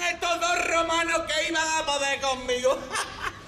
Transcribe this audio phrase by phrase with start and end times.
[0.00, 2.78] estos dos romanos que iban a poder conmigo.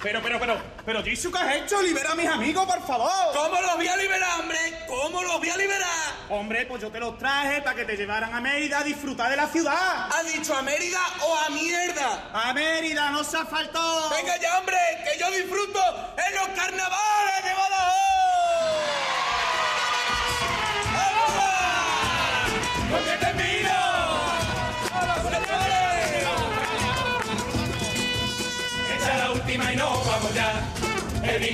[0.04, 1.80] Pero, pero, pero, pero, Jisoo, ¿qué has hecho?
[1.80, 3.10] Libera a mis amigos, por favor.
[3.34, 4.58] ¿Cómo los voy a liberar, hombre?
[4.86, 5.88] ¿Cómo los voy a liberar?
[6.28, 9.36] Hombre, pues yo te los traje para que te llevaran a Mérida a disfrutar de
[9.36, 10.10] la ciudad.
[10.12, 12.30] ¿Has dicho a Mérida o a mierda?
[12.34, 14.10] A Mérida, no se faltado.
[14.10, 15.80] Venga ya, hombre, que yo disfruto
[16.18, 17.33] en los carnavales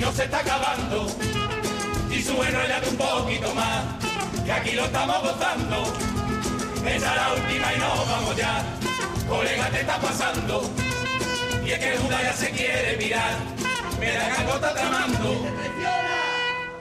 [0.01, 1.07] vino se está acabando.
[2.09, 3.83] Y su enrollate un poquito más.
[4.43, 5.93] Que aquí lo estamos gozando.
[6.87, 8.63] Echa la última y no vamos ya.
[9.29, 10.63] Colega, te está pasando.
[11.63, 13.37] Y es que Judas ya se quiere mirar.
[13.99, 15.45] Me algo está tramando.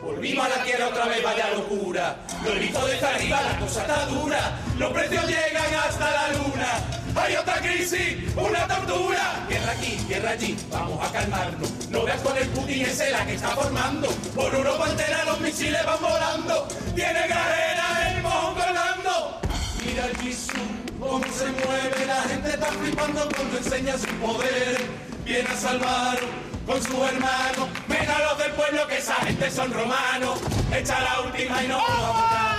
[0.03, 2.17] Volvimos a la tierra otra vez, vaya locura.
[2.43, 4.59] Lo he visto desde arriba, la cosa está dura.
[4.81, 6.81] Los precios llegan hasta la luna.
[7.15, 9.45] Hay otra crisis, una tortura.
[9.47, 11.71] Guerra aquí, guerra allí, vamos a calmarnos.
[11.91, 14.09] No veas con el Putin ese la que está formando.
[14.35, 16.67] Por Europa entera los misiles van volando.
[16.95, 19.41] Tiene carrera el mojón colgando.
[19.85, 20.55] Mira el Jisoo,
[20.99, 22.07] cómo se mueve.
[22.07, 24.81] La gente está flipando cuando enseña su poder.
[25.27, 26.19] Viene a salvar
[26.65, 27.69] con su hermano.
[27.87, 30.41] Ven a los del pueblo que esa gente son romanos.
[30.73, 32.50] Echa la última y no ya.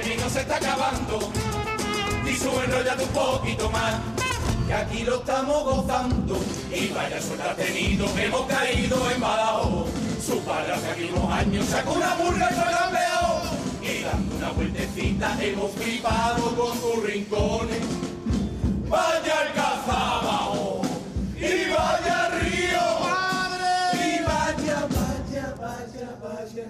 [0.00, 1.30] El vino se está acabando.
[2.24, 3.96] Y su enrollate un poquito más.
[4.66, 6.38] Que aquí lo estamos gozando.
[6.72, 8.06] Y vaya suerte ha tenido.
[8.16, 9.90] Hemos caído en Badajoz.
[10.24, 13.40] Su padre hace aquí unos años sacó una burga y fue campeón.
[13.82, 17.80] Y dando una vueltecita hemos flipado con sus rincones.
[18.88, 20.80] Vaya el cazabao.
[21.36, 22.86] Y vaya río.
[23.94, 26.66] Y vaya, vaya, vaya, vaya.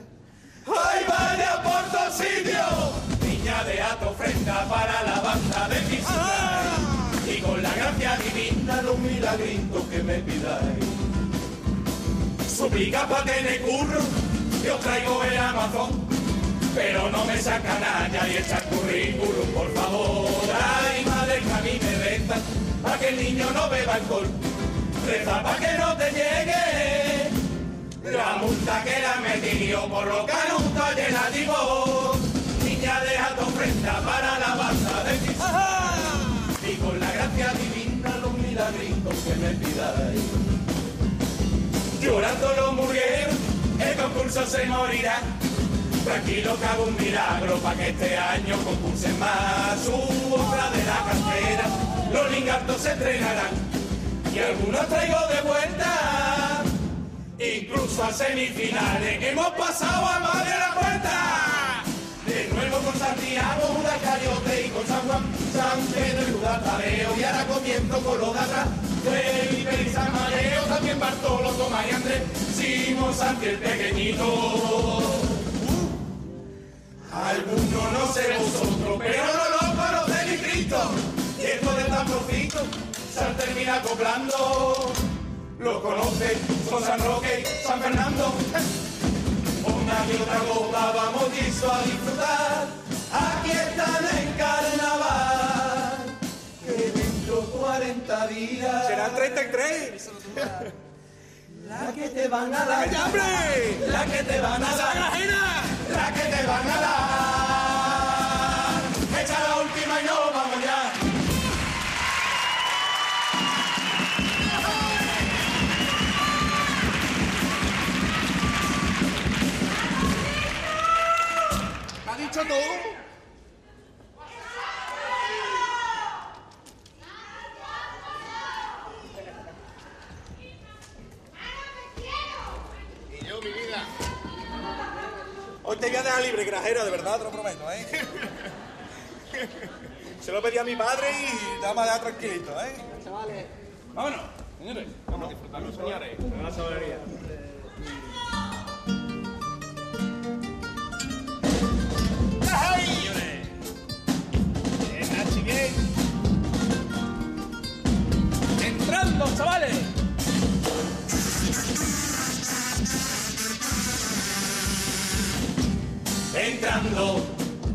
[0.66, 3.19] ¡Ay, vaya por dos sitios!
[3.50, 6.78] Niña de ato ofrenda para la banda de mi ciudad.
[7.26, 10.84] Y con la gracia divina los milagritos que me pidáis.
[12.46, 14.02] Suplica pa' tener curro,
[14.64, 15.90] yo traigo el Amazon.
[16.76, 20.28] Pero no me saca nada y echa el currículum, por favor.
[20.54, 22.20] Ay, madre, que a mí me
[22.82, 24.28] pa' que el niño no beba alcohol.
[25.08, 27.30] Reza pa' que no te llegue
[28.12, 31.46] la multa que le han metido por lo canuto llena de
[33.60, 35.34] ofrenda para la banda de ti.
[36.66, 40.22] Y con la gracia divina los milagritos que me pidáis.
[42.00, 43.34] Llorando los murgueros,
[43.78, 45.20] el concurso se morirá.
[46.04, 49.78] Tranquilo que hago un milagro para que este año concursen más.
[49.84, 51.64] Su obra de la cantera,
[52.12, 53.52] los lingartos se entrenarán.
[54.34, 56.62] Y algunos traigo de vuelta.
[57.38, 61.29] Incluso a semifinales hemos pasado a más de la puerta.
[63.20, 65.22] De Santiago, Judas Cariote y con San Juan,
[65.52, 67.16] San Pedro y Judas Tadeo.
[67.18, 68.90] Y ahora comienzo con los de.
[69.00, 72.22] Felipe y San Mateo, también Bartolo, Tomás y Andrés,
[72.54, 75.02] Simón, Santi el pequeñito.
[77.12, 80.76] Algunos no sé vosotros, pero no lo conocen ni Cristo.
[81.38, 82.58] Y esto de tan profito
[83.14, 84.92] se han terminado acoplando.
[85.58, 86.38] Lo conocen,
[86.68, 88.32] son San Roque San Fernando.
[89.64, 92.59] Una y otra copa vamos listo a disfrutar.
[93.12, 95.96] Aquí están en carnaval.
[96.64, 98.86] Que dentro 40 días.
[98.86, 100.10] Serán 33.
[101.68, 102.86] La que te van a dar.
[103.88, 104.96] La que te van a dar.
[105.90, 107.49] La que te van a dar.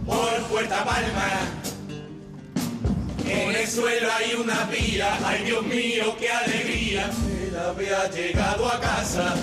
[0.05, 1.29] Por Puerta Palma.
[3.27, 7.09] En el suelo hay una pila, ay Dios mío, qué alegría.
[7.47, 9.35] Él había llegado a casa.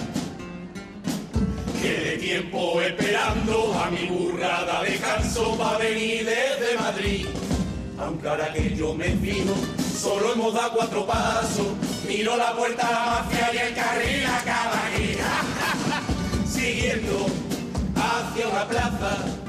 [1.80, 7.26] Quedé tiempo esperando a mi burrada descanso para venir desde Madrid.
[7.98, 9.54] aunque ahora que yo me fijo,
[10.00, 11.66] solo hemos dado cuatro pasos.
[12.06, 15.16] Miro la puerta a la mafia y el carril acaba aquí.
[16.52, 17.26] Siguiendo
[17.96, 19.41] hacia una plaza,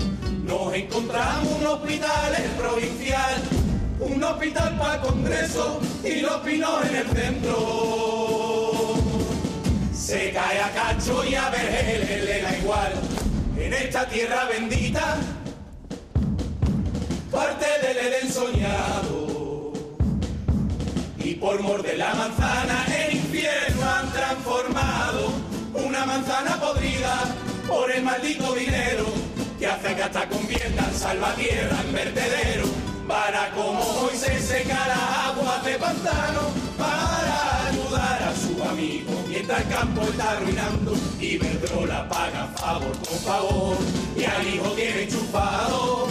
[0.54, 3.42] nos encontramos un hospital el provincial,
[4.00, 8.94] un hospital para congreso y los pinos en el centro.
[9.94, 12.94] Se cae a cacho y a ver le da igual.
[13.58, 15.18] En esta tierra bendita,
[17.32, 19.74] parte del Edén soñado.
[21.18, 25.32] Y por morder la manzana, el infierno han transformado
[25.74, 27.36] una manzana podrida
[27.68, 29.33] por el maldito dinero
[29.64, 32.66] que hace que hasta conviertan salvatierra en vertedero
[33.08, 36.42] para como hoy se seca las aguas de pantano
[36.78, 41.40] para ayudar a su amigo mientras el campo está arruinando y
[41.88, 43.78] la paga favor con favor
[44.18, 46.08] y al hijo tiene chupado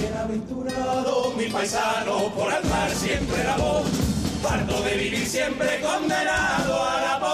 [0.00, 3.86] bienaventurado mi paisano por alzar siempre la voz
[4.42, 7.33] parto de vivir siempre condenado a la pobreza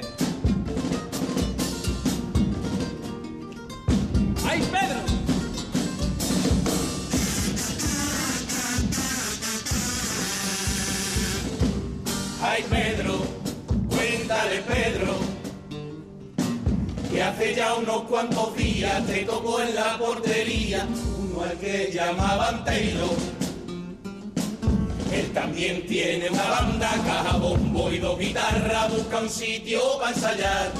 [17.75, 20.87] unos cuantos días te tocó en la portería
[21.19, 23.09] uno al que llamaban Taylor.
[25.11, 30.71] Él también tiene una banda, caja, bombo y dos guitarras, busca un sitio para ensayar.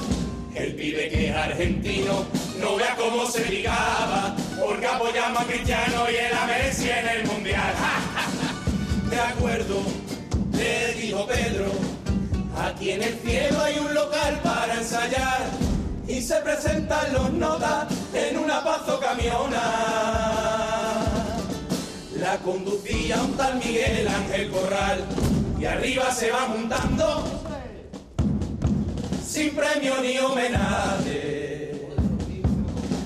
[0.55, 2.25] El pibe que es argentino,
[2.59, 7.27] no vea cómo se ligaba, porque apoyamos a Cristiano y el a Messi en el
[7.27, 7.73] Mundial.
[9.09, 9.81] De acuerdo,
[10.53, 11.71] le dijo Pedro,
[12.57, 15.60] aquí en el cielo hay un local para ensayar
[16.21, 19.59] y se presentan los notas en una pazo camiona.
[22.19, 25.03] La conducía un tal Miguel Ángel Corral
[25.59, 27.23] y arriba se va montando
[29.25, 31.87] sin premio ni homenaje.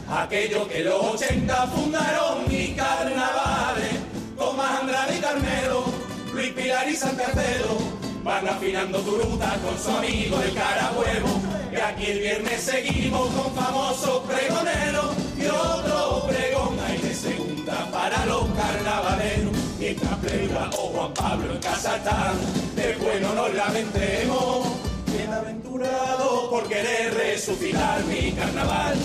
[0.09, 3.95] Aquello que los 80 fundaron mi carnavales,
[4.37, 5.85] Tomás Andrade y Carmelo,
[6.33, 7.77] Luis Pilar y San Tercero,
[8.25, 11.64] van afinando tu ruta con su amigo el cara huevo.
[11.75, 18.25] Y aquí el viernes seguimos con famosos pregoneros y otro pregón hay de segunda para
[18.25, 19.51] los carnavaleros.
[19.77, 22.35] Mientras Pleura o Juan Pablo en casa están,
[22.75, 24.67] de bueno nos lamentemos.
[25.11, 28.95] Bienaventurado por querer resucitar mi carnaval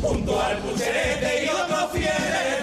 [0.00, 2.59] junto al pucherete y otros fieles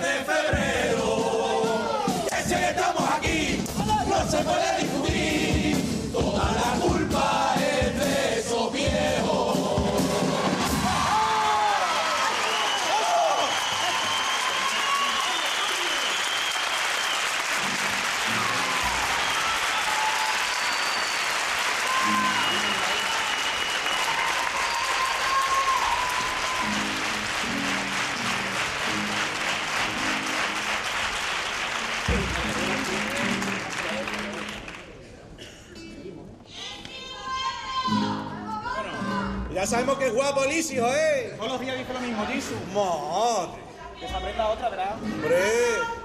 [39.58, 41.34] Ya sabemos que es guapo hijo, ¿eh?
[41.36, 42.60] Todos los días dice lo mismo, Jisoo.
[42.76, 43.60] Madre.
[44.00, 44.96] Que se aprenda otra, ¿verdad?
[45.02, 45.97] Hombre.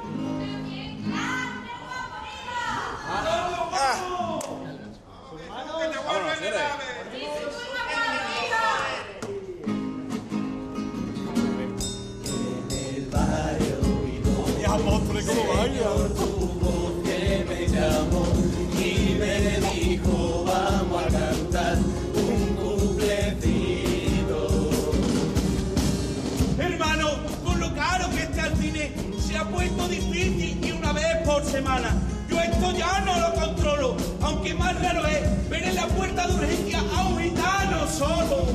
[32.28, 36.35] Yo esto ya no lo controlo, aunque más raro es ver en la puerta de
[36.35, 38.49] urgencia a un gitano solo.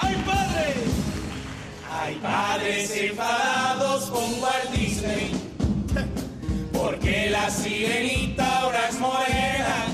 [0.00, 0.74] ¡Ay, padre!
[1.92, 5.32] Hay padres enfadados con Walt Disney,
[6.72, 9.84] porque la sirenita ahora es morena.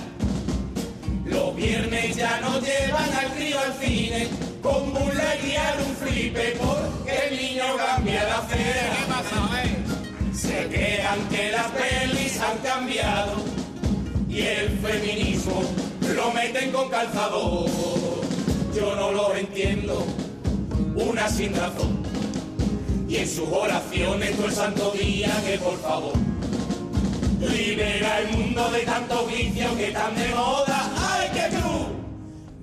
[1.24, 4.28] Los viernes ya no llevan al crío al cine,
[4.62, 9.75] con burla guiar un flipe porque el niño cambia la acera.
[10.36, 13.36] Se quejan que las pelis han cambiado
[14.28, 15.62] y el feminismo
[16.14, 17.70] lo meten con calzador.
[18.74, 20.06] Yo no lo entiendo,
[20.94, 22.02] una sin razón.
[23.08, 26.12] Y en sus oraciones todo el santo día que por favor
[27.40, 30.92] libera el mundo de tanto vicio que están de moda.
[30.98, 31.86] ¡Ay, qué cruz!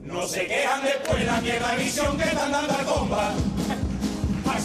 [0.03, 3.34] No se quejan después la mierda visión que están dando al comba.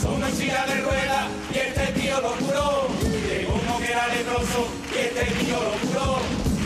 [0.05, 2.89] Una en silla de ruedas y este tío lo curó.
[3.03, 6.19] Llegó uno que era leproso y este tío lo curó.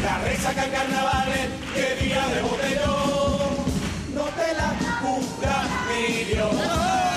[0.02, 3.56] La resaca en carnavales el día de botellón.
[4.14, 7.11] No te la juzga mi Dios.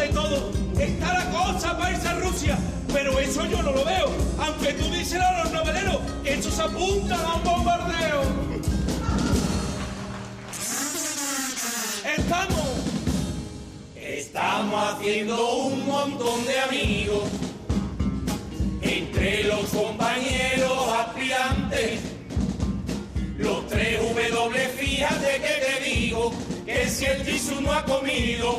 [0.00, 2.58] Está la cosa para irse a Rusia.
[2.92, 4.08] Pero eso yo no lo veo.
[4.38, 8.22] Aunque tú dices a los noveleros eso se apuntan a un bombardeo.
[12.16, 12.68] Estamos.
[13.96, 17.24] Estamos haciendo un montón de amigos
[18.80, 22.00] entre los compañeros aspirantes.
[23.36, 26.32] Los tres W, fíjate que te digo
[26.78, 28.56] que si el Jisoo no ha comido,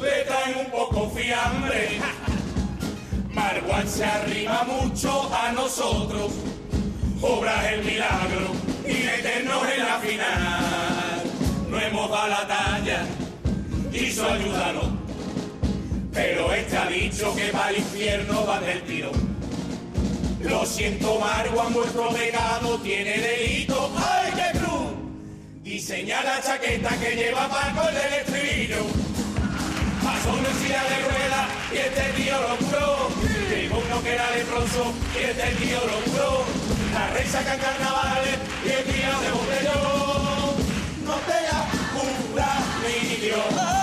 [0.00, 2.00] pues le traen un poco fiambre.
[3.32, 6.32] Marwan se arrima mucho a nosotros,
[7.20, 8.48] obras el milagro
[8.86, 11.22] y meternos en la final.
[11.68, 13.06] No hemos dado la talla,
[13.92, 14.88] quiso ayudarnos,
[16.12, 19.12] pero este dicho que va al infierno va del tiro.
[20.40, 23.90] Lo siento, Marwan, vuestro pecado tiene delito.
[25.68, 28.86] Diseña la chaqueta que lleva Paco el del estribillo.
[30.02, 33.08] Pasó una silla de ruedas y este tío lo curó.
[33.50, 36.44] Llegó uno que era leproso y este tío lo curó.
[36.94, 40.56] La rey saca carnavales y el día de botellón.
[41.04, 41.60] No te la
[41.92, 42.50] cura
[42.82, 43.78] mi Dios.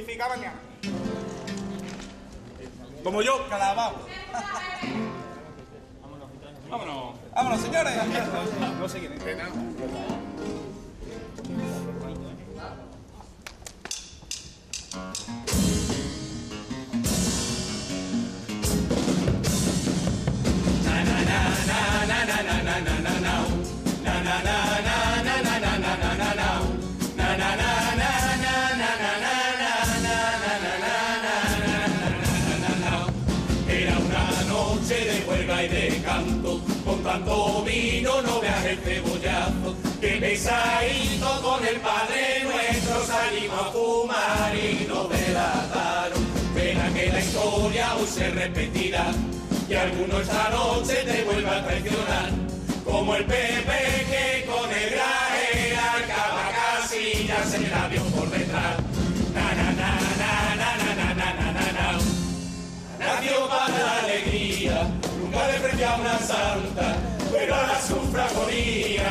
[0.00, 0.58] Crucifica mañana.
[3.04, 3.96] Como yo, calabao.
[6.70, 7.16] Vámonos.
[7.34, 7.92] Vámonos, señores.
[8.80, 10.29] No sé quién es.
[40.40, 46.24] Pesadito con el Padre Nuestro salimos a fumar y nos delataron.
[46.54, 49.06] Pena que la historia hoy se repetirá,
[49.68, 52.30] y alguno esta noche te vuelva a traicionar,
[52.84, 58.76] como el Pepe que con el graje acaba casillas en el avión por detrás.
[59.34, 61.98] Na, na, na, na, na, na, na, na, na, na, na.
[62.98, 64.88] Nació para la alegría,
[65.20, 66.96] nunca despreció a una santa,
[67.30, 69.10] pero ahora sufre agonía,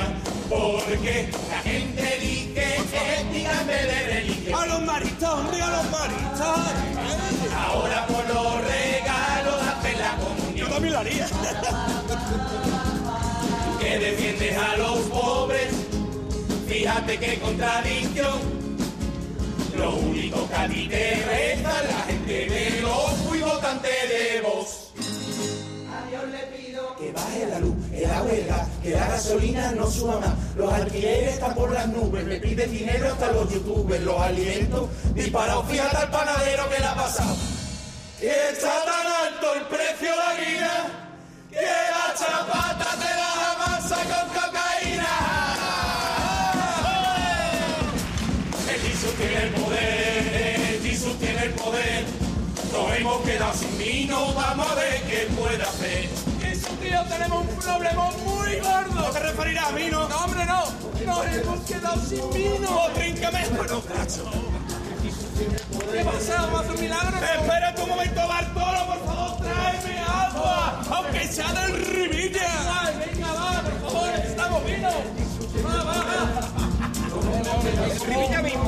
[0.49, 2.75] porque la gente dice que
[3.21, 4.61] ética en vez de religión.
[4.61, 6.59] A los maristas, hombre, a los maristas.
[7.55, 11.27] Ahora por los regalos hacen la Yo comunión, también lo haría.
[13.79, 15.71] que defiendes a los pobres,
[16.67, 18.59] fíjate qué contradicción.
[19.77, 24.41] Lo único que a ti te resta es la gente de los muy votantes de
[24.41, 24.85] vos.
[26.99, 28.68] Que baje la luz, que la huelga, que la
[29.19, 30.33] gasolina no suba más.
[30.55, 35.65] Los alquileres están por las nubes, me piden dinero hasta los youtubers, los alimentos disparados.
[35.69, 37.35] Fíjate al panadero que le ha pasado.
[38.17, 40.71] Que está tan alto el precio de la harina
[41.51, 45.15] que la chapata te la amasa con cocaína.
[48.73, 52.05] El Jesús tiene el poder, el Jesús tiene el poder.
[52.71, 56.28] Nos hemos quedado sin vino, vamos a ver qué puede hacer.
[56.89, 58.95] Tío, tenemos un problema muy gordo.
[58.95, 60.09] No te referirás a mí, ¿no?
[60.09, 60.63] No, hombre, no.
[61.05, 62.67] Nos hemos quedado sin vino.
[62.67, 63.47] Oh, tríncame.
[63.49, 64.25] Bueno, cacho.
[65.91, 66.41] ¿Qué pasa?
[66.41, 67.17] ¿Vamos a hacer un milagro?
[67.17, 70.81] Espérate un momento, Bartolo, por favor, tráeme agua.
[70.89, 72.81] Aunque sea del Rivilla.
[72.81, 74.89] Ay, venga, va, por favor, necesitamos vino.
[75.63, 76.49] Va, va, va.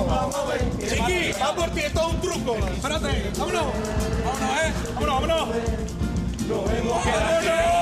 [0.06, 0.62] vamos a ver.
[0.90, 2.56] Chiqui, va por ti, esto es un truco.
[2.68, 3.66] Espérate, vámonos.
[4.26, 4.74] Vámonos, eh.
[4.94, 5.48] Vámonos, vámonos.
[6.48, 7.81] Nos vemos que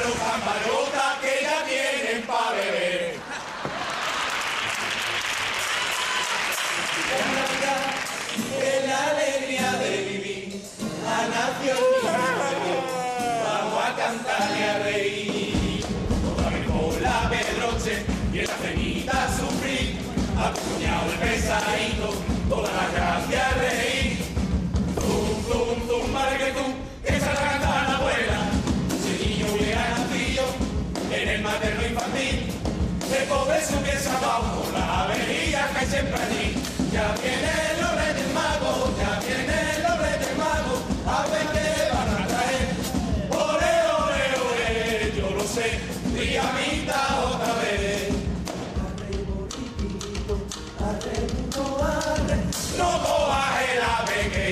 [0.00, 3.16] Otra malo camarota que ya vienen para beber.
[8.62, 10.62] Es la alegría de vivir.
[11.04, 11.78] La nación
[13.44, 15.29] Vamos a cantar y a reír.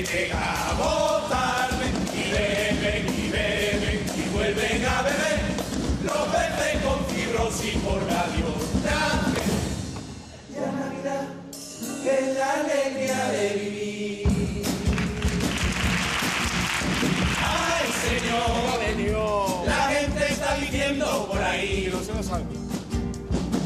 [0.03, 5.28] Llegamos tarde y beben y beben y vuelven a beber.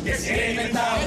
[0.04, 0.98] Que se ha inventado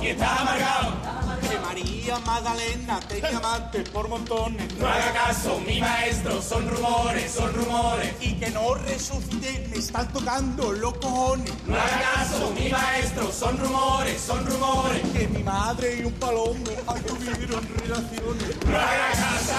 [0.00, 1.12] y está amargado.
[1.48, 4.74] Que María Magdalena tenía amantes por montones.
[4.76, 8.14] No haga caso, mi maestro, son rumores, son rumores.
[8.20, 11.52] Y que no resucité, me están tocando los cojones.
[11.66, 15.02] No haga caso, mi maestro, son rumores, son rumores.
[15.12, 16.64] Que mi madre y un palomo
[17.06, 18.56] tuvieron relaciones.
[18.66, 19.54] No haga caso.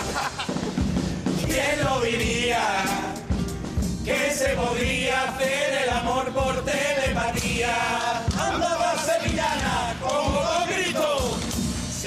[1.46, 2.62] ¿Quién lo diría?
[4.06, 8.24] Que se podría hacer el amor por telepatía.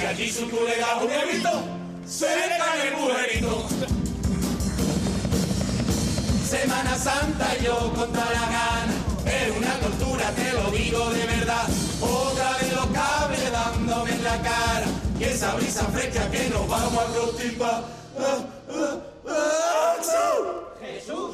[0.06, 3.66] Si allí su tú le das un el mujerito.
[6.48, 8.94] Semana Santa yo contra la gana,
[9.26, 11.66] es una tortura, te lo digo de verdad.
[12.00, 14.86] Otra vez los cables dándome en la cara,
[15.18, 17.82] y esa brisa fresca que nos vamos a constipar.
[18.20, 19.96] Ah,
[20.82, 21.30] ¡Jesús!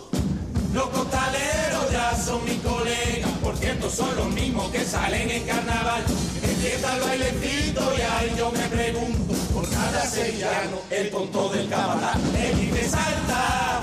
[0.72, 3.31] Los costaleros ya son mis colegas,
[3.62, 6.02] por cierto son los mismos que salen en carnaval.
[6.42, 12.18] Empieza el bailecito y ahí yo me pregunto, por cada sevillano, el tonto del camarada.
[12.36, 13.82] Él dice salta,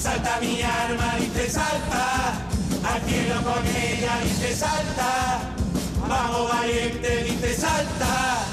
[0.00, 2.34] salta mi arma, dice salta,
[2.84, 5.40] al cielo con ella, dice salta,
[6.08, 8.46] vamos valiente, dice salta.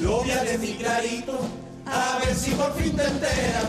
[0.00, 1.40] Lo voy a decir clarito,
[1.86, 3.66] a ver si por fin te enteras.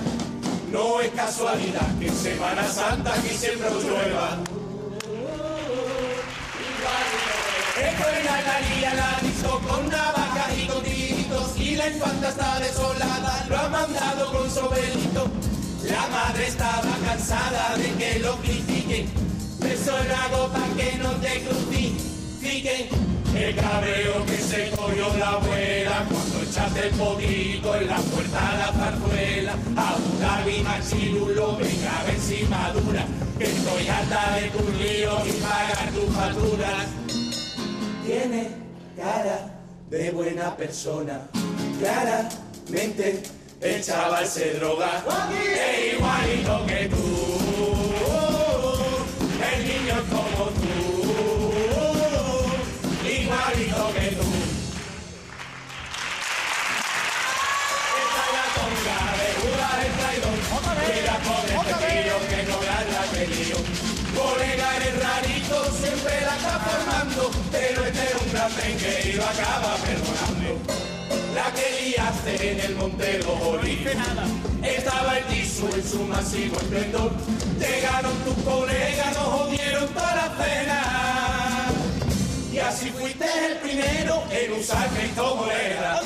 [0.72, 4.40] No es casualidad que en Semana Santa aquí siempre llueva.
[7.84, 13.46] Es la María la disco con navajas y con tiritos y la infanta está desolada,
[13.50, 15.28] lo ha mandado con sobelito.
[15.84, 19.10] La madre estaba cansada de que lo critiquen,
[19.60, 22.88] beso la gota que no te crucifiquen.
[23.36, 28.58] El cabreo que se cogió la abuela cuando echaste el poquito en la puerta a
[28.60, 29.54] la zarzuela.
[29.76, 33.06] A buscar mi machirulo, venga a ver si madura,
[33.38, 37.03] que estoy harta de tus líos y pagar tus facturas.
[38.14, 38.48] Tiene
[38.96, 39.50] cara
[39.90, 41.28] de buena persona.
[41.80, 43.24] Claramente
[43.60, 45.04] El chaval se droga,
[45.42, 47.13] es igualito que tú.
[68.52, 70.60] Que lo acaba perdonando.
[71.34, 73.94] La que liaste en el Monte de los Olivos.
[74.62, 77.12] Estaba el Tisu en su masivo esplendor.
[77.58, 81.72] Llegaron tus colegas, nos jodieron toda la cena.
[82.52, 86.02] Y así fuiste el primero en usar Cristo Morena.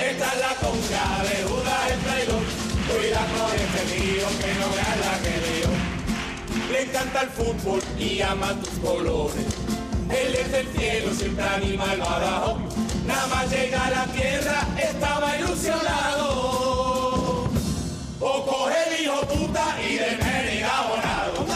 [0.00, 2.42] Esta es la conga de Judas el traidor.
[2.88, 6.72] Cuida con este tío que no veas la que dio.
[6.72, 9.57] Le encanta el fútbol y ama tus colores.
[10.10, 12.58] Él desde el cielo siempre anima el badajo.
[13.06, 16.28] Nada más llega a la tierra, estaba ilusionado.
[18.20, 21.46] O coge el hijo puta y de Mérida abonado.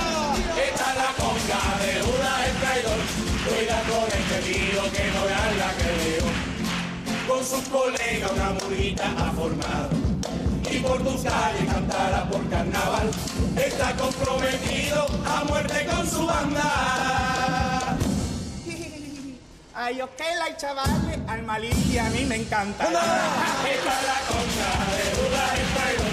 [0.68, 3.00] Esta es la conga de Judas el traidor.
[3.46, 6.28] Cuida con este tío que no vean la que veo.
[7.28, 9.90] Con sus colegas una murguita ha formado.
[10.70, 13.10] y por tus calles cantará por carnaval.
[13.56, 17.01] Está comprometido a muerte con su banda.
[19.84, 22.84] Ay, que la chavales, al malí a mí me encanta.
[22.84, 23.02] Esta es
[24.06, 26.06] la concha de Judas el fuego,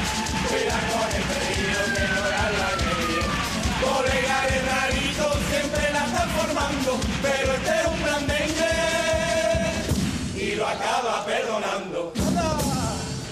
[0.49, 3.25] cuida con el pedido que no era la quería.
[3.85, 8.73] Colega de rarito siempre la están formando, pero este es un blandengue
[10.33, 11.99] y lo acaba perdonando.
[12.13, 12.21] Que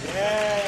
[0.04, 0.67] sí,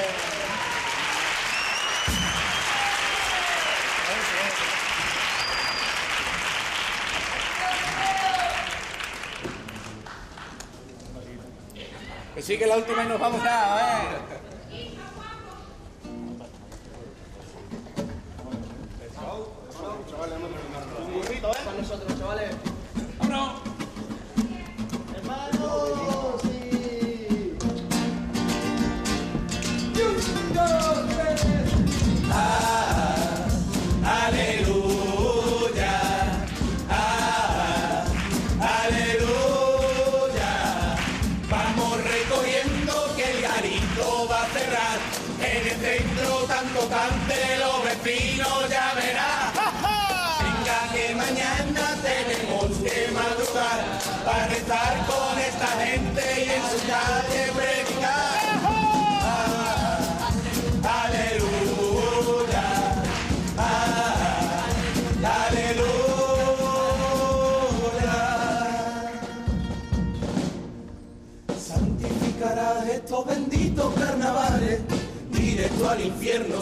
[12.58, 14.49] que la última y nos vamos a ver.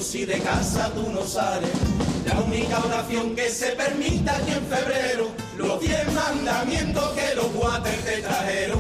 [0.07, 1.69] Si de casa tú no sales.
[2.25, 8.05] La única oración que se permita aquí en febrero, los diez mandamientos que los guates
[8.05, 8.79] te trajeron.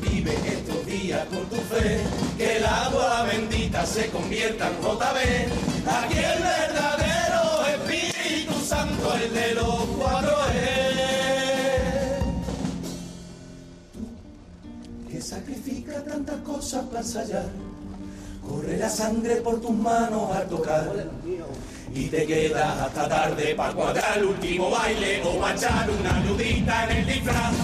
[0.00, 2.00] Vive estos días con tu fe,
[2.38, 5.18] que el agua bendita se convierta en JB.
[5.98, 11.00] Aquí el verdadero Espíritu Santo, el de los cuatro es.
[15.10, 17.59] Que sacrifica tantas cosas para ensayar.
[18.50, 20.92] Corre la sangre por tus manos al tocar.
[21.94, 26.96] Y te quedas hasta tarde para cuadrar el último baile o pa' una nudita en
[26.96, 27.54] el disfraz.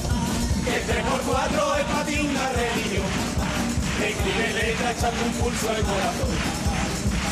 [0.65, 3.11] Que el 3 por 4 es para ti una religión.
[4.01, 6.67] Escribe letra echando un pulso al corazón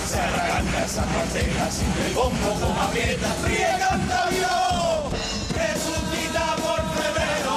[0.08, 5.10] se arranca esa cartera sin el bombo con aprieta fría canta Dios
[5.50, 7.56] resucita por febrero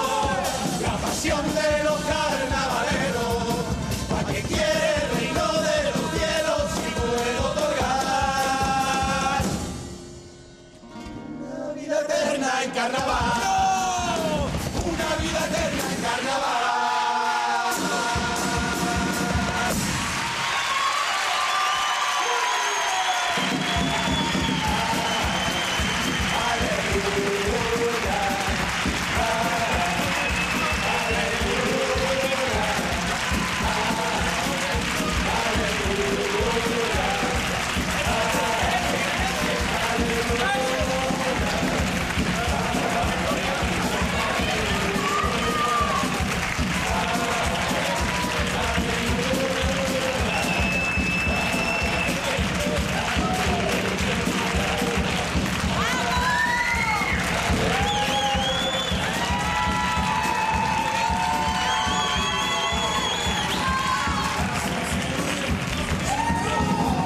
[0.82, 2.47] la pasión de los carros
[12.88, 13.37] carnaval.